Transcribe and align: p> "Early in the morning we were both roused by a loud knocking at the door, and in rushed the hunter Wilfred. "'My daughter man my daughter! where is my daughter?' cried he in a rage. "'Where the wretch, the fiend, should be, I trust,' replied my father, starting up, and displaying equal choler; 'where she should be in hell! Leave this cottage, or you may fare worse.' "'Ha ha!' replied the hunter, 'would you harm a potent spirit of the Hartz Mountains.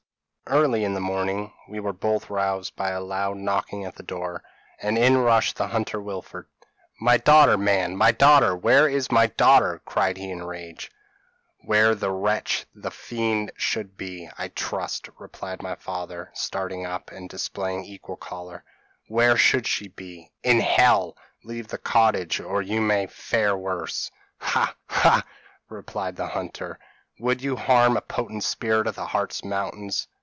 p> 0.43 0.57
"Early 0.57 0.83
in 0.83 0.93
the 0.93 0.99
morning 0.99 1.53
we 1.69 1.79
were 1.79 1.93
both 1.93 2.29
roused 2.29 2.75
by 2.75 2.89
a 2.89 2.99
loud 2.99 3.37
knocking 3.37 3.85
at 3.85 3.95
the 3.95 4.03
door, 4.03 4.43
and 4.81 4.97
in 4.97 5.17
rushed 5.19 5.55
the 5.55 5.67
hunter 5.69 6.01
Wilfred. 6.01 6.45
"'My 6.99 7.15
daughter 7.15 7.57
man 7.57 7.95
my 7.95 8.11
daughter! 8.11 8.53
where 8.53 8.89
is 8.89 9.09
my 9.09 9.27
daughter?' 9.27 9.81
cried 9.85 10.17
he 10.17 10.29
in 10.29 10.41
a 10.41 10.45
rage. 10.45 10.91
"'Where 11.63 11.95
the 11.95 12.11
wretch, 12.11 12.65
the 12.75 12.91
fiend, 12.91 13.53
should 13.55 13.95
be, 13.95 14.29
I 14.37 14.49
trust,' 14.49 15.07
replied 15.17 15.61
my 15.63 15.75
father, 15.75 16.31
starting 16.33 16.85
up, 16.85 17.11
and 17.11 17.29
displaying 17.29 17.85
equal 17.85 18.17
choler; 18.17 18.65
'where 19.07 19.37
she 19.37 19.63
should 19.63 19.95
be 19.95 20.33
in 20.43 20.59
hell! 20.59 21.15
Leave 21.45 21.69
this 21.69 21.79
cottage, 21.81 22.41
or 22.41 22.61
you 22.61 22.81
may 22.81 23.07
fare 23.07 23.55
worse.' 23.55 24.11
"'Ha 24.39 24.75
ha!' 24.89 25.25
replied 25.69 26.17
the 26.17 26.27
hunter, 26.27 26.77
'would 27.21 27.41
you 27.41 27.55
harm 27.55 27.95
a 27.95 28.01
potent 28.01 28.43
spirit 28.43 28.85
of 28.85 28.95
the 28.95 29.05
Hartz 29.05 29.45
Mountains. 29.45 30.09